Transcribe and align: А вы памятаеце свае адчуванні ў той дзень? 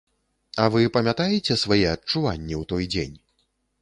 А 0.61 0.63
вы 0.75 0.81
памятаеце 0.95 1.57
свае 1.65 1.85
адчуванні 1.93 2.55
ў 2.61 2.63
той 2.73 2.83
дзень? 2.95 3.15